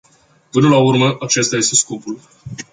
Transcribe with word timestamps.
Până 0.51 0.69
la 0.69 0.77
urmă, 0.77 1.17
acesta 1.19 1.55
este 1.55 1.75
scopul. 1.75 2.19